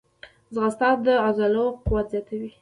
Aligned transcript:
ځغاسته 0.53 0.87
د 1.05 1.07
عضلو 1.25 1.65
قوت 1.85 2.05
زیاتوي 2.13 2.49